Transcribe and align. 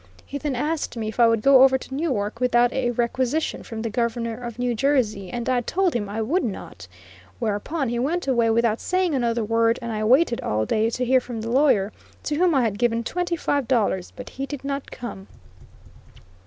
He 0.25 0.39
then 0.39 0.55
asked 0.55 0.97
me 0.97 1.09
if 1.09 1.19
I 1.19 1.27
would 1.27 1.43
go 1.43 1.61
over 1.61 1.77
to 1.77 1.93
Newark 1.93 2.39
without 2.39 2.73
a 2.73 2.89
requisition 2.89 3.61
from 3.61 3.83
the 3.83 3.89
Governor 3.91 4.35
of 4.41 4.57
New 4.57 4.73
Jersey, 4.73 5.29
and 5.29 5.47
I 5.47 5.61
told 5.61 5.93
him 5.93 6.09
I 6.09 6.23
would 6.23 6.43
not; 6.43 6.87
whereupon 7.37 7.89
he 7.89 7.99
went 7.99 8.27
away 8.27 8.49
without 8.49 8.79
saying 8.79 9.13
another 9.13 9.43
word, 9.45 9.77
and 9.79 9.91
I 9.91 10.03
waited 10.03 10.41
all 10.41 10.65
day 10.65 10.89
to 10.89 11.05
hear 11.05 11.19
from 11.19 11.41
the 11.41 11.51
lawyer 11.51 11.93
to 12.23 12.33
whom 12.37 12.55
I 12.55 12.63
had 12.63 12.79
given 12.79 13.03
twenty 13.03 13.35
five 13.35 13.67
dollars, 13.67 14.11
but 14.15 14.29
he 14.41 14.47
did 14.47 14.63
not 14.63 14.89
come. 14.89 15.27